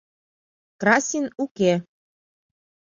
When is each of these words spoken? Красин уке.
Красин 0.81 1.25
уке. 1.43 1.73